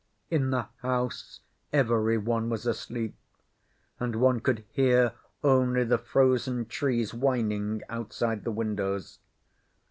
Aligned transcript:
In 0.31 0.49
the 0.49 0.65
house 0.81 1.41
every 1.71 2.17
one 2.17 2.49
was 2.49 2.65
asleep, 2.65 3.15
and 3.99 4.15
one 4.15 4.39
could 4.39 4.63
hear 4.71 5.13
only 5.43 5.83
the 5.83 5.99
frozen 5.99 6.65
trees 6.65 7.13
whining 7.13 7.83
outside 7.87 8.43
the 8.43 8.51
windows. 8.51 9.19